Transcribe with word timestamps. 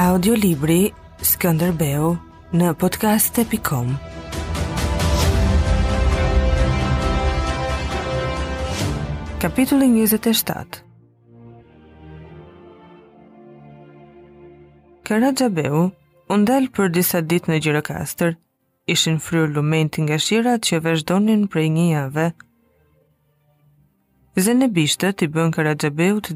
Audiolibri 0.00 0.86
Skënderbeu 1.28 2.06
në 2.58 2.68
podcast.com 2.82 3.90
Kapitulli 9.44 9.90
27 9.98 10.80
Kara 15.10 15.34
Xhabeu 15.36 15.76
u 15.84 16.40
ndal 16.46 16.72
për 16.78 16.90
disa 16.96 17.20
ditë 17.34 17.52
në 17.52 17.60
Gjirokastër. 17.68 18.32
Ishin 18.96 19.20
fryr 19.26 19.52
lumenti 19.52 20.06
nga 20.08 20.16
shirat 20.30 20.64
që 20.70 20.80
për 20.88 21.04
prej 21.56 21.68
një 21.76 21.86
javë. 21.92 22.28
Zënë 24.48 24.72
bishtët 24.80 25.28
i 25.28 25.28
bën 25.36 25.52
Kara 25.58 25.76
të 25.76 25.92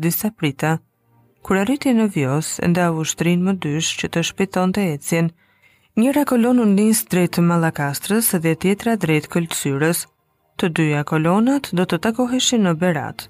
disa 0.08 0.30
prita, 0.36 0.76
kur 1.44 1.60
arriti 1.60 1.90
në 1.92 2.06
vjos, 2.14 2.54
nda 2.70 2.86
u 2.96 3.02
shtrin 3.04 3.42
më 3.44 3.52
dysh 3.64 3.92
që 4.00 4.08
të 4.16 4.20
shpiton 4.30 4.70
të 4.72 4.82
ecin. 4.96 5.26
Njëra 6.00 6.22
kolon 6.30 6.60
u 6.64 6.66
njës 6.72 7.02
të 7.12 7.42
Malakastrës 7.48 8.30
dhe 8.44 8.54
tjetra 8.64 8.94
drejt 9.02 9.28
këllëtsyres. 9.32 10.06
Të 10.58 10.66
dyja 10.78 11.02
kolonat 11.04 11.68
do 11.76 11.84
të 11.86 11.98
takoheshin 12.06 12.62
në 12.64 12.72
Berat. 12.80 13.26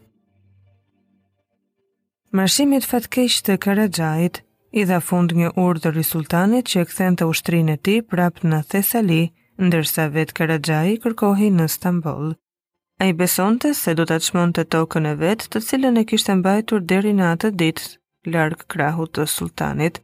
Mërshimit 2.37 2.85
fatkesh 2.91 3.41
të 3.47 3.55
Karajajt 3.65 4.43
i 4.81 4.83
dha 4.91 4.99
fund 5.01 5.33
një 5.39 5.49
urdhër 5.65 5.97
i 6.03 6.05
sultanit 6.13 6.69
që 6.71 6.83
e 6.83 6.89
kthen 6.91 7.17
të 7.17 7.29
ushtrinë 7.31 7.75
e 7.77 7.81
tij 7.87 8.01
prap 8.11 8.41
në 8.51 8.61
Thesali, 8.73 9.23
ndërsa 9.67 10.09
vet 10.15 10.33
Karaxhai 10.37 10.99
kërkohi 11.05 11.49
në 11.59 11.67
Stamboll. 11.75 12.35
Ai 13.01 13.13
besonte 13.13 13.75
se 13.81 13.95
do 13.95 14.05
ta 14.07 14.19
çmonte 14.21 14.65
tokën 14.75 15.07
e 15.07 15.15
vet, 15.23 15.41
të 15.51 15.59
cilën 15.69 15.99
e 15.99 16.05
kishte 16.11 16.35
mbajtur 16.41 16.81
deri 16.91 17.13
në 17.19 17.25
atë 17.35 17.51
ditë 17.63 17.87
larg 18.29 18.63
krahut 18.73 19.13
të 19.19 19.25
sultanit. 19.29 20.01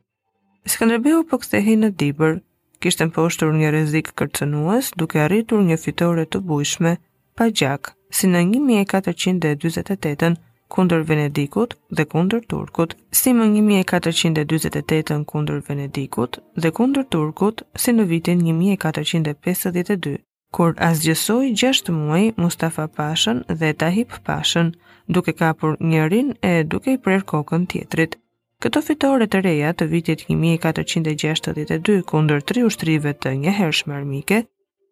Skënderbeu 0.68 1.22
po 1.30 1.38
kthehej 1.40 1.76
në 1.80 1.90
Dibër, 2.00 2.40
kishte 2.84 3.06
mposhtur 3.08 3.54
një 3.56 3.70
rrezik 3.72 4.10
kërcënues 4.18 4.92
duke 5.00 5.22
arritur 5.24 5.62
një 5.64 5.78
fitore 5.80 6.26
të 6.26 6.42
bujshme 6.50 6.94
pa 7.36 7.48
gjak, 7.48 7.94
si 8.10 8.28
në 8.28 8.42
1448 8.52 10.38
kundër 10.70 11.00
Venedikut 11.08 11.74
dhe 11.96 12.04
kundër 12.12 12.42
Turkut, 12.50 12.94
si 13.20 13.32
në 13.34 13.48
1448 13.58 15.24
kundër 15.32 15.62
Venedikut 15.70 16.40
dhe 16.56 16.70
kundër 16.70 17.08
Turkut, 17.12 17.64
si 17.74 17.92
në 17.96 18.06
vitin 18.12 18.44
1452 18.46 20.18
kur 20.54 20.74
asgjësoj 20.82 21.52
6 21.62 21.90
muaj 21.94 22.32
Mustafa 22.42 22.88
Pashën 22.96 23.42
dhe 23.58 23.68
Tahip 23.80 24.12
Pashën, 24.26 24.72
duke 25.08 25.32
kapur 25.32 25.76
njërin 25.80 26.32
e 26.42 26.64
duke 26.66 26.92
i 26.92 26.98
prerë 26.98 27.26
kokën 27.32 27.66
tjetrit. 27.70 28.16
Këto 28.60 28.82
fitore 28.84 29.26
të 29.30 29.40
reja 29.46 29.70
të 29.72 29.86
vitit 29.92 30.24
1462 30.28 32.00
kundër 32.10 32.42
tri 32.42 32.64
ushtrive 32.66 33.14
të 33.22 33.36
njëhershme 33.44 33.94
armike, 34.00 34.42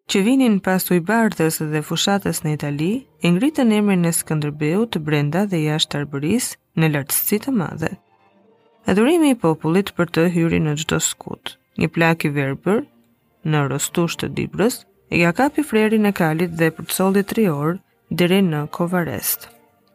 që 0.09 0.21
vinin 0.25 0.55
pas 0.65 0.87
u 0.91 0.95
i 0.97 1.01
bardhës 1.09 1.59
dhe 1.73 1.83
fushatës 1.85 2.39
në 2.45 2.55
Itali, 2.57 2.91
i 3.21 3.31
ngritë 3.35 3.63
në 3.67 3.75
emrin 3.81 4.07
e 4.09 4.13
Skëndërbeu 4.21 4.87
të 4.93 5.03
brenda 5.09 5.43
dhe 5.51 5.59
jashtë 5.67 5.99
arbëris 6.01 6.53
në 6.79 6.93
lartësi 6.95 7.39
të 7.45 7.53
madhe. 7.59 7.91
Adhurimi 8.89 9.35
i 9.35 9.39
popullit 9.43 9.91
për 9.99 10.09
të 10.15 10.29
hyri 10.37 10.63
në 10.65 10.77
gjdo 10.81 10.97
skut, 11.11 11.57
një 11.77 11.87
plak 11.97 12.25
i 12.25 12.33
verbër 12.39 12.85
në 13.45 13.67
rostush 13.71 14.17
të 14.17 14.31
dibrës, 14.39 14.79
ja 15.17 15.31
kapi 15.31 15.63
frerin 15.63 16.05
e 16.05 16.11
kalit 16.19 16.51
dhe 16.59 16.69
përcoldi 16.77 17.21
tri 17.29 17.45
orë 17.51 17.77
dire 18.17 18.37
në 18.47 18.59
kovarest. 18.75 19.47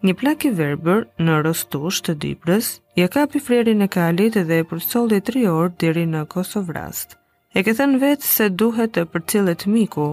Një 0.08 0.14
plak 0.22 0.44
i 0.44 0.50
verbër 0.60 1.04
në 1.26 1.36
rostush 1.46 2.00
të 2.06 2.14
dibrës, 2.24 2.70
ja 2.98 3.06
kapi 3.14 3.40
frerin 3.46 3.82
e 3.82 3.88
kalit 3.96 4.38
dhe 4.50 4.58
përcoldi 4.72 5.20
tri 5.28 5.44
orë 5.50 5.72
dire 5.84 6.02
në 6.14 6.24
kosovrast. 6.34 7.14
E 7.54 7.62
këthen 7.68 7.94
vetë 8.02 8.26
se 8.30 8.48
duhet 8.62 8.92
të 8.96 9.04
përcillet 9.14 9.62
miku, 9.74 10.08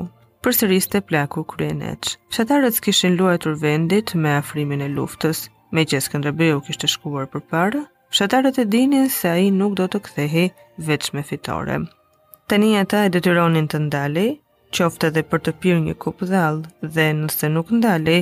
për 0.45 0.57
sëriste 0.59 1.01
plaku 1.09 1.43
kryeneq. 1.53 2.13
Shatarët 2.37 2.77
s'kishin 2.77 3.17
luajtur 3.17 3.57
vendit 3.63 4.13
me 4.15 4.35
afrimin 4.37 4.81
e 4.85 4.89
luftës, 4.93 5.41
me 5.73 5.85
që 5.89 6.01
Skëndrëbeu 6.07 6.61
kishte 6.67 6.87
shkuar 6.93 7.25
për 7.33 7.43
parë, 7.55 7.81
shatarët 8.19 8.59
e 8.61 8.65
dinin 8.77 9.09
se 9.17 9.29
a 9.33 9.37
i 9.37 9.49
nuk 9.57 9.75
do 9.81 9.87
të 9.95 10.01
kthehi 10.07 10.45
veç 10.91 11.11
me 11.17 11.23
fitore. 11.31 11.79
Tani 12.47 12.75
ata 12.83 13.03
e 13.09 13.13
detyronin 13.17 13.69
të 13.73 13.81
ndali, 13.87 14.27
qofte 14.77 15.09
dhe 15.15 15.21
për 15.31 15.41
të 15.45 15.51
pirë 15.63 15.79
një 15.87 15.93
kupë 16.03 16.27
dhalë, 16.27 16.69
dhe 16.97 17.05
nëse 17.19 17.47
nuk 17.55 17.71
ndale, 17.79 18.13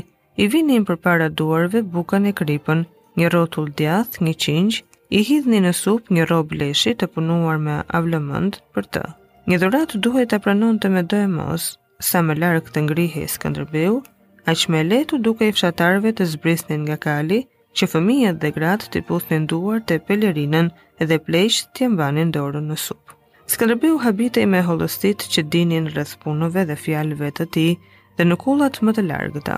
i 0.42 0.46
vinin 0.54 0.86
për 0.90 0.98
para 1.08 1.28
duarve 1.42 1.82
bukën 1.96 2.26
e 2.30 2.36
kripën, 2.42 2.82
një 3.22 3.30
rotull 3.36 3.68
djath, 3.82 4.18
një 4.28 4.34
qingjë, 4.46 4.82
i 5.20 5.24
hidhni 5.28 5.60
në 5.66 5.74
sup 5.82 6.10
një 6.18 6.26
robë 6.32 6.60
leshi 6.64 6.94
të 7.02 7.10
punuar 7.18 7.58
me 7.68 7.78
avlëmënd 8.00 8.60
për 8.78 8.90
të. 8.96 9.04
Një 9.50 9.60
dhurat 9.64 9.96
duhet 10.08 10.32
të 10.34 10.42
pranon 10.48 10.78
të 10.82 10.92
me 10.96 11.04
dojë 11.14 11.30
mos, 11.36 11.70
sa 12.10 12.22
më 12.26 12.38
larë 12.42 12.64
këtë 12.68 12.84
ngrihe 12.88 13.28
së 13.36 13.44
këndërbeu, 13.46 14.02
a 14.50 14.56
që 14.60 14.74
me 14.74 14.84
letu 14.92 15.22
duke 15.28 15.50
i 15.52 15.56
fshatarve 15.58 16.14
të 16.18 16.30
zbrisnin 16.34 16.86
nga 16.90 17.00
kali, 17.06 17.44
që 17.78 17.90
fëmijët 17.94 18.42
dhe 18.44 18.54
gratë 18.60 18.92
të 18.94 19.06
pusnin 19.10 19.46
duar 19.52 19.82
të 19.90 20.00
pelerinën 20.10 20.74
edhe 21.04 21.22
pleqët 21.30 21.74
të 21.74 21.86
jembanin 21.90 22.34
dorën 22.40 22.70
në 22.74 22.78
supë. 22.88 23.19
Skënderbeu 23.50 23.96
habitej 24.02 24.44
me 24.46 24.60
holostit 24.62 25.24
që 25.34 25.42
dinin 25.54 25.88
rreth 25.96 26.12
punëve 26.22 26.66
dhe 26.70 26.76
fjalëve 26.78 27.30
të 27.40 27.46
tij 27.56 27.72
dhe 28.20 28.26
në 28.28 28.36
kullat 28.44 28.78
më 28.86 28.94
të 28.98 29.04
largëta. 29.08 29.56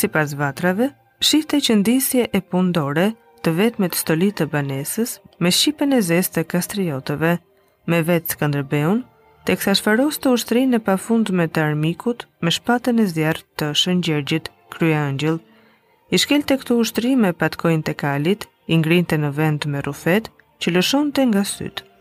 Sipas 0.00 0.32
vatrave, 0.40 0.88
shihte 1.28 1.60
që 1.68 1.76
ndisje 1.84 2.24
e 2.26 2.40
pundore 2.54 3.04
të 3.46 3.52
vetë 3.60 3.80
me 3.84 3.90
të 3.92 4.00
stolit 4.02 4.36
të 4.40 4.48
banesës, 4.56 5.12
me 5.44 5.52
shqipën 5.54 5.94
e 5.98 6.02
zes 6.08 6.32
të 6.34 6.46
kastriotëve, 6.54 7.30
me 7.92 8.02
vetë 8.10 8.34
Skanderbeun, 8.34 9.04
të 9.46 9.58
kësa 9.60 9.76
shfaros 9.80 10.18
të 10.18 10.34
ushtri 10.34 10.66
në 10.72 10.82
pafund 10.90 11.30
me 11.40 11.46
të 11.46 11.64
armikut, 11.70 12.26
me 12.42 12.50
shpatën 12.58 12.98
e 12.98 13.06
zjarë 13.14 13.46
të 13.58 13.70
shëngjergjit, 13.84 14.50
krya 14.74 15.06
angjil, 15.12 15.38
i 16.14 16.18
shkel 16.24 16.42
të 16.42 16.58
këtu 16.64 16.80
ushtri 16.82 17.14
me 17.22 17.30
patkojnë 17.44 17.86
të 17.90 17.96
kalit, 18.02 18.48
ingrin 18.78 19.06
të 19.06 19.22
në 19.22 19.34
vend 19.38 19.70
me 19.76 19.86
rufet, 19.90 20.32
që 20.60 20.80
lëshon 20.80 21.14
të 21.20 21.30
nga 21.32 21.46
sytë 21.56 21.92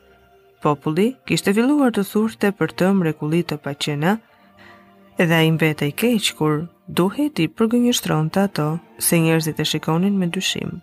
populli 0.65 1.07
kishte 1.29 1.53
filluar 1.57 1.93
të 1.93 2.03
thurhte 2.11 2.49
për 2.59 2.71
të 2.79 2.87
mrekullit 3.01 3.51
të 3.51 3.59
paqenë, 3.65 4.13
edhe 5.21 5.35
a 5.37 5.43
mbetej 5.55 5.91
keq 6.01 6.29
kur 6.39 6.55
duhet 6.99 7.41
i 7.43 7.51
përgënjështron 7.57 8.31
të 8.33 8.41
ato 8.47 8.65
se 9.07 9.19
njerëzit 9.21 9.61
e 9.63 9.67
shikonin 9.71 10.17
me 10.17 10.29
dyshim. 10.37 10.75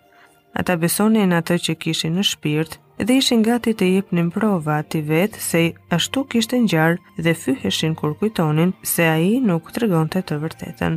Ata 0.61 0.77
besonin 0.85 1.31
atë 1.39 1.57
që 1.65 1.75
kishin 1.83 2.15
në 2.17 2.23
shpirt 2.31 2.77
dhe 3.09 3.17
ishin 3.19 3.41
gati 3.47 3.73
të 3.75 3.87
jepnin 3.93 4.29
prova 4.35 4.75
ati 4.85 5.01
vetë 5.09 5.41
se 5.49 5.61
ashtu 5.97 6.23
kishtë 6.31 6.59
ngjar 6.65 6.95
dhe 7.25 7.33
fyheshin 7.43 7.95
kur 7.99 8.13
kujtonin 8.21 8.71
se 8.93 9.09
a 9.11 9.17
i 9.29 9.33
nuk 9.47 9.71
të 9.75 9.83
të 10.13 10.23
të 10.29 10.35
vërtetën. 10.45 10.95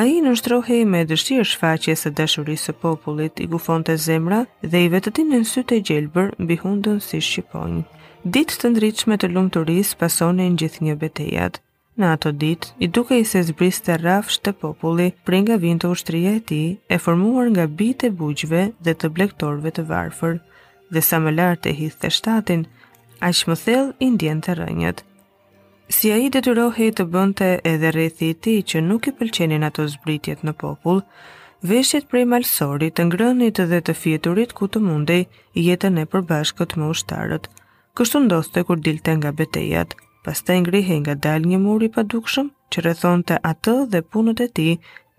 A 0.00 0.04
i 0.12 0.16
në 0.20 0.30
me 0.92 1.00
dështirë 1.10 1.44
shfaqje 1.54 1.94
së 2.02 2.10
dashurisë 2.18 2.64
së 2.68 2.72
popullit 2.84 3.40
i 3.40 3.46
gufon 3.54 3.82
të 3.88 3.94
zemra 4.08 4.40
dhe 4.70 4.78
i 4.84 4.92
vetëtin 4.98 5.28
në 5.32 5.42
sytë 5.54 5.76
e 5.76 5.80
gjelbër 5.88 6.28
mbi 6.44 6.56
hundën 6.64 7.00
si 7.10 7.20
shqiponjë 7.30 7.82
ditë 8.34 8.56
të 8.60 8.68
ndriqme 8.74 9.16
të 9.22 9.28
lumë 9.32 9.52
të 9.54 9.60
rrisë 9.64 9.96
pasone 10.00 10.44
në 10.50 10.54
gjithë 10.60 10.84
një 10.86 10.94
betejat. 11.02 11.58
Në 12.00 12.06
ato 12.12 12.30
ditë, 12.38 12.72
i 12.84 12.88
duke 12.96 13.16
i 13.20 13.24
se 13.32 13.40
zbris 13.50 13.78
të 13.86 13.96
rafsh 14.02 14.40
të 14.46 14.52
populli, 14.62 15.06
pringa 15.28 15.52
nga 15.54 15.58
vind 15.64 15.82
të 15.84 15.90
ushtria 15.96 16.32
e 16.36 16.40
ti, 16.48 16.58
e 16.94 16.98
formuar 17.04 17.48
nga 17.52 17.66
bit 17.78 18.04
e 18.04 18.10
dhe 18.88 18.94
të 19.02 19.08
blektorve 19.18 19.70
të 19.76 19.82
varfër, 19.92 20.34
dhe 20.92 21.00
sa 21.08 21.16
më 21.22 21.30
lartë 21.38 21.68
e 21.70 21.72
hithë 21.82 21.98
të 22.02 22.08
shtatin, 22.16 22.66
a 23.20 23.30
shmë 23.38 23.56
thellë 23.64 23.96
i 24.00 24.06
ndjen 24.16 24.40
të 24.44 24.52
rënjët. 24.60 25.04
Si 25.96 26.10
a 26.10 26.16
i 26.18 26.26
detyrohe 26.36 26.90
të 26.98 27.04
bënte 27.14 27.52
edhe 27.74 27.90
rethi 28.00 28.30
i 28.30 28.34
ti 28.44 28.56
që 28.70 28.80
nuk 28.88 29.06
i 29.06 29.12
pëlqenin 29.20 29.64
ato 29.70 29.86
zbritjet 29.94 30.42
në 30.44 30.52
popull, 30.64 31.04
veshjet 31.72 32.08
prej 32.10 32.26
malsorit, 32.34 32.94
të 32.98 33.02
ngrënit 33.12 33.60
dhe 33.70 33.80
të 33.86 33.94
fjeturit 34.02 34.52
ku 34.58 34.66
të 34.66 34.80
mundej, 34.88 35.22
jetën 35.68 36.02
e 36.02 36.04
përbashkët 36.14 36.74
më 36.80 36.90
ushtarët, 36.94 37.46
Kështu 37.96 38.20
ndoste 38.26 38.60
kur 38.68 38.76
dilte 38.84 39.12
nga 39.16 39.30
betejat, 39.38 39.94
pas 40.24 40.42
të 40.44 40.54
ngrihe 40.62 40.96
nga 41.02 41.14
dal 41.26 41.46
një 41.50 41.58
muri 41.66 41.88
pa 41.94 42.02
dukshëm, 42.12 42.50
që 42.72 42.78
rëthon 42.84 43.22
të 43.28 43.38
atë 43.50 43.74
dhe 43.94 44.02
punët 44.12 44.42
e 44.44 44.48
ti, 44.58 44.66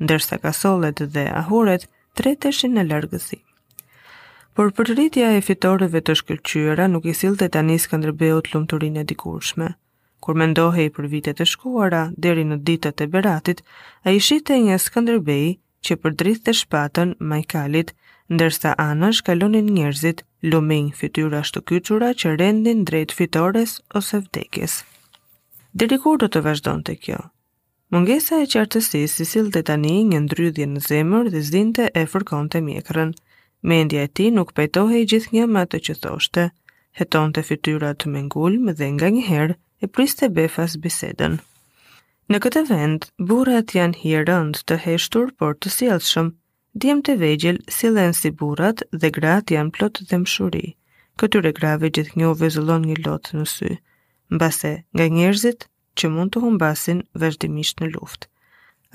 ndërsa 0.05 0.37
kasollet 0.43 1.01
dhe 1.15 1.23
ahuret, 1.41 1.87
treteshin 2.19 2.77
në 2.77 2.83
largësi. 2.91 3.39
Por 4.53 4.69
përritja 4.77 5.31
e 5.33 5.41
fitoreve 5.47 6.01
të 6.05 6.13
shkëllqyra 6.21 6.85
nuk 6.93 7.09
i 7.13 7.17
siltet 7.21 7.53
tani 7.57 7.77
një 7.79 7.89
këndërbeot 7.89 8.51
lumëturin 8.53 9.01
e 9.01 9.07
dikurshme. 9.13 9.71
Kur 10.21 10.37
me 10.37 10.45
ndohe 10.53 10.85
i 10.89 10.93
për 10.97 11.09
vitet 11.15 11.41
e 11.41 11.47
shkuara, 11.55 12.03
deri 12.27 12.43
në 12.51 12.57
ditët 12.69 13.03
e 13.05 13.07
beratit, 13.17 13.63
a 14.05 14.09
i 14.17 14.19
shite 14.27 14.53
një 14.67 14.77
Skanderbej 14.85 15.43
që 15.85 15.93
për 16.03 16.15
drith 16.21 16.43
të 16.45 16.53
shpatën 16.61 17.17
majkalit, 17.33 17.93
ndërsa 18.35 18.73
anash 18.87 19.21
kalonin 19.27 19.67
njerëzit 19.77 20.21
lumenj 20.51 20.89
fytyra 20.99 21.41
kyçura 21.67 22.09
që 22.21 22.33
rendin 22.39 22.81
drejt 22.89 23.11
fitores 23.15 23.77
ose 23.95 24.17
vdekjes. 24.23 24.83
Diri 25.79 25.97
kur 26.03 26.17
do 26.17 26.27
të 26.27 26.41
vazhdon 26.47 26.83
të 26.83 26.93
kjo? 27.05 27.19
Mungesa 27.91 28.41
e 28.43 28.47
qartësi 28.53 29.05
si 29.07 29.25
sil 29.31 29.47
të 29.55 29.61
tani 29.69 29.93
një 30.09 30.19
ndrydhje 30.25 30.65
në 30.67 30.79
zemër 30.87 31.25
dhe 31.33 31.41
zinte 31.51 31.85
e 31.95 32.03
fërkon 32.13 32.49
të 32.51 32.59
mjekrën. 32.67 33.11
Mendja 33.71 34.03
e 34.03 34.07
ti 34.17 34.25
nuk 34.31 34.51
pejtohe 34.57 34.99
i 35.03 35.07
gjithë 35.11 35.33
një 35.37 35.45
matë 35.55 35.79
që 35.87 35.93
thoshte, 36.01 36.49
heton 36.99 37.31
të 37.33 37.41
fytyra 37.51 37.93
të 37.95 38.11
mengullë 38.17 38.73
dhe 38.79 38.87
nga 38.97 39.07
njëherë 39.15 39.55
e 39.83 39.87
priste 39.97 40.27
befas 40.41 40.75
bisedën. 40.83 41.39
Në 42.31 42.37
këtë 42.43 42.63
vend, 42.73 43.07
burat 43.31 43.71
janë 43.79 43.99
hirënd 44.03 44.61
të 44.67 44.75
heshtur, 44.87 45.31
por 45.39 45.55
të 45.55 45.69
sjellshëm, 45.77 46.33
djemë 46.81 47.03
të 47.07 47.13
vegjel 47.21 47.57
silen 47.73 48.13
si 48.13 48.29
burat 48.39 48.83
dhe 48.93 49.09
gratë 49.17 49.55
janë 49.55 49.73
plot 49.77 50.01
dhe 50.09 50.19
mshuri. 50.23 50.67
Këtyre 51.17 51.53
grave 51.57 51.89
gjithë 51.95 52.19
një 52.21 52.33
vezullon 52.41 52.83
një 52.87 52.99
lotë 53.07 53.39
në 53.39 53.45
sy, 53.53 53.71
mbase 54.35 54.73
nga 54.93 55.07
njerëzit 55.17 55.65
që 55.97 56.09
mund 56.13 56.33
të 56.35 56.43
humbasin 56.43 56.99
vazhdimisht 57.23 57.81
në 57.81 57.89
luft. 57.95 58.27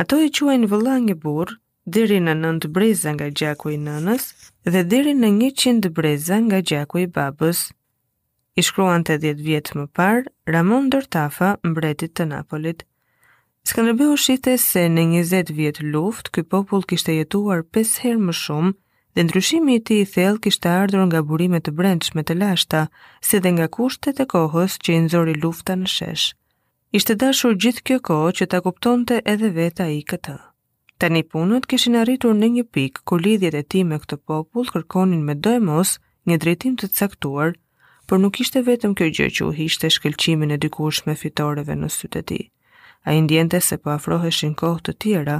Ato 0.00 0.18
i 0.26 0.30
quajnë 0.38 0.70
vëlla 0.72 0.94
një 1.08 1.16
burë, 1.24 1.56
diri 1.96 2.20
në 2.22 2.36
nëndë 2.44 2.70
breza 2.76 3.10
nga 3.16 3.28
gjaku 3.38 3.72
i 3.74 3.78
nënës 3.88 4.28
dhe 4.76 4.84
diri 4.92 5.16
në 5.18 5.32
një 5.40 5.50
qindë 5.62 5.90
breza 5.98 6.38
nga 6.46 6.62
gjaku 6.70 7.02
i 7.04 7.08
babës. 7.16 7.64
I 8.58 8.62
shkruan 8.62 9.02
të 9.08 9.18
djetë 9.24 9.46
vjetë 9.50 9.78
më 9.80 9.88
parë, 9.96 10.28
Ramon 10.54 10.90
Dortafa, 10.92 11.56
mbretit 11.66 12.14
të 12.14 12.28
Napolit, 12.30 12.86
Skanderbeu 13.70 14.14
shite 14.20 14.52
se 14.60 14.80
në 14.90 15.02
20 15.22 15.52
vjet 15.54 15.76
luftë 15.96 16.32
ky 16.36 16.42
popull 16.54 16.80
kishte 16.92 17.12
jetuar 17.14 17.60
5 17.76 17.92
herë 18.04 18.22
më 18.30 18.34
shumë 18.42 18.72
dhe 19.18 19.24
ndryshimi 19.26 19.74
i 19.78 19.82
tij 19.90 20.00
i 20.02 20.06
thellë 20.14 20.40
kishte 20.46 20.68
ardhur 20.70 21.02
nga 21.10 21.20
burime 21.28 21.58
të 21.62 21.70
brendshme 21.80 22.22
të 22.30 22.34
lashta, 22.42 22.80
si 23.28 23.36
dhe 23.44 23.50
nga 23.54 23.66
kushtet 23.76 24.22
e 24.24 24.26
kohës 24.32 24.72
që 24.86 24.90
i 24.96 25.00
nxori 25.04 25.34
lufta 25.44 25.74
në 25.84 25.88
shesh. 25.94 26.24
Ishte 27.00 27.14
dashur 27.22 27.54
gjithë 27.66 27.84
kjo 27.90 27.98
kohë 28.10 28.32
që 28.40 28.44
ta 28.54 28.58
kuptonte 28.66 29.16
edhe 29.34 29.48
vetë 29.60 29.84
ai 29.86 30.00
këtë. 30.12 30.34
Tani 31.04 31.22
punët 31.34 31.68
kishin 31.74 31.98
arritur 32.02 32.34
në 32.40 32.48
një 32.56 32.64
pikë 32.78 33.04
ku 33.06 33.14
lidhjet 33.24 33.58
e 33.60 33.62
tij 33.70 33.84
me 33.92 34.00
këtë 34.02 34.16
popull 34.26 34.72
kërkonin 34.74 35.22
me 35.30 35.34
dëmos 35.48 35.94
një 36.30 36.36
drejtim 36.46 36.74
të 36.82 36.86
caktuar, 36.98 37.50
por 38.08 38.18
nuk 38.24 38.40
ishte 38.42 38.66
vetëm 38.72 38.98
kjo 38.98 39.06
gjë 39.20 39.28
që 39.38 39.42
u 39.48 39.52
hiqte 39.62 39.88
shkëlqimin 40.00 40.56
e 40.56 40.60
dikush 40.66 41.02
me 41.06 41.14
fitoreve 41.24 41.74
në 41.84 41.88
sytë 42.00 42.24
e 42.24 42.26
tij 42.32 42.44
a 43.02 43.12
i 43.14 43.20
ndjente 43.20 43.60
se 43.60 43.76
po 43.82 43.90
afroheshin 43.94 44.54
kohë 44.60 44.82
të 44.86 44.92
tjera, 45.04 45.38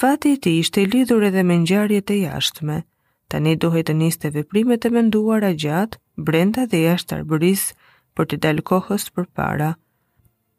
fati 0.00 0.32
ti 0.44 0.52
ishte 0.58 0.82
i 0.82 0.86
lidhur 0.92 1.24
edhe 1.28 1.42
me 1.48 1.56
njarjet 1.62 2.10
e 2.14 2.18
jashtme, 2.22 2.76
tani 3.32 3.54
duhet 3.64 3.86
të 3.88 3.94
niste 4.02 4.30
veprimet 4.36 4.86
e 4.88 4.92
menduara 4.96 5.50
gjatë, 5.64 5.98
brenda 6.28 6.66
dhe 6.70 6.82
jashtë 6.86 7.18
arbëris 7.18 7.64
për 8.16 8.26
të 8.30 8.36
dalë 8.44 8.66
kohës 8.70 9.08
për 9.16 9.26
para. 9.36 9.70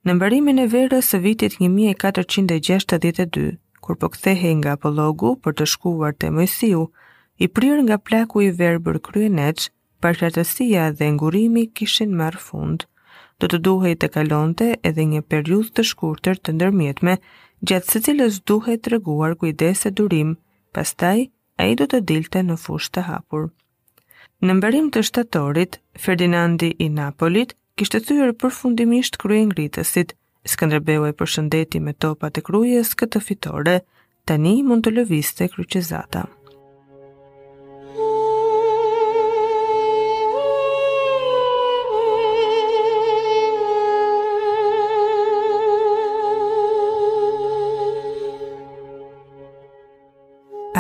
Në 0.06 0.18
mbarimin 0.18 0.60
e 0.66 0.68
verës 0.75 1.12
së 1.13 1.22
vitit 1.25 1.54
1462, 1.63 3.45
kur 3.84 3.98
po 4.01 4.10
kthehej 4.16 4.56
nga 4.60 4.75
Apollogu 4.75 5.36
për 5.44 5.54
të 5.62 5.66
shkuar 5.74 6.13
te 6.19 6.31
Mojsiu, 6.31 6.84
i 7.44 7.48
prirë 7.48 7.84
nga 7.88 7.98
plaku 7.98 8.42
i 8.42 8.51
verë 8.60 8.84
për 8.86 9.00
kryeneq, 9.07 9.69
dhe 10.98 11.06
ngurimi 11.16 11.63
kishin 11.78 12.12
marë 12.19 12.40
fundë 12.50 12.86
do 13.41 13.47
të 13.50 13.59
duhej 13.68 13.94
të 14.01 14.09
kalonte 14.15 14.68
edhe 14.89 15.06
një 15.13 15.21
periudhë 15.31 15.74
të 15.77 15.85
shkurtër 15.91 16.39
të 16.47 16.53
ndërmjetme, 16.57 17.15
gjatë 17.69 17.91
së 17.94 18.01
cilës 18.07 18.38
duhej 18.51 18.75
të 18.85 18.94
reguar 18.95 19.33
kujdes 19.41 19.85
e 19.89 19.94
durim, 20.01 20.35
pastaj 20.77 21.25
a 21.62 21.68
i 21.71 21.77
do 21.81 21.88
të 21.94 22.01
dilte 22.12 22.44
në 22.47 22.57
fush 22.65 22.89
të 22.94 23.06
hapur. 23.09 23.47
Në 24.44 24.57
mbërim 24.59 24.89
të 24.94 25.03
shtatorit, 25.07 25.80
Ferdinandi 26.06 26.74
i 26.85 26.89
Napolit 26.91 27.56
kishtë 27.80 28.03
thyër 28.09 28.35
përfundimisht 28.44 29.19
kruje 29.24 29.47
ngritësit, 29.50 30.15
Skanderbeu 30.51 31.06
e 31.07 31.13
përshëndeti 31.15 31.80
me 31.80 31.94
topat 32.03 32.41
e 32.41 32.44
krujes 32.44 32.91
këtë 33.00 33.24
fitore, 33.30 33.77
tani 34.27 34.57
mund 34.68 34.83
të 34.83 34.97
lëviste 34.97 35.47
kryqezata. 35.53 36.25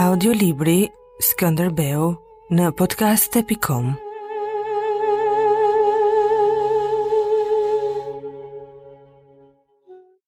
audio 0.03 0.33
libri 0.35 0.83
Skanderbeu 1.31 2.11
në 2.51 2.71
podcast 2.83 3.39